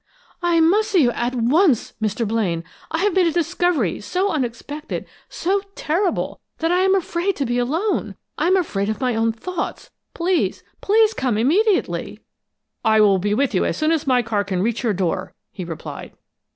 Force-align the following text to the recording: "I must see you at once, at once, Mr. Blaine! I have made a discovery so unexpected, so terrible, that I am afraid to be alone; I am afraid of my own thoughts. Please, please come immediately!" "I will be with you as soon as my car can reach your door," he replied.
"I 0.41 0.59
must 0.61 0.89
see 0.89 1.03
you 1.03 1.11
at 1.11 1.35
once, 1.35 1.91
at 1.91 1.93
once, 1.93 1.93
Mr. 2.15 2.27
Blaine! 2.27 2.63
I 2.89 3.03
have 3.03 3.13
made 3.13 3.27
a 3.27 3.31
discovery 3.31 3.99
so 4.01 4.29
unexpected, 4.31 5.05
so 5.29 5.61
terrible, 5.75 6.39
that 6.57 6.71
I 6.71 6.79
am 6.79 6.95
afraid 6.95 7.35
to 7.35 7.45
be 7.45 7.59
alone; 7.59 8.15
I 8.35 8.47
am 8.47 8.57
afraid 8.57 8.89
of 8.89 8.99
my 8.99 9.13
own 9.13 9.31
thoughts. 9.31 9.91
Please, 10.15 10.63
please 10.81 11.13
come 11.13 11.37
immediately!" 11.37 12.19
"I 12.83 12.99
will 12.99 13.19
be 13.19 13.35
with 13.35 13.53
you 13.53 13.63
as 13.63 13.77
soon 13.77 13.91
as 13.91 14.07
my 14.07 14.23
car 14.23 14.43
can 14.43 14.63
reach 14.63 14.81
your 14.81 14.93
door," 14.93 15.35
he 15.51 15.63
replied. 15.63 16.13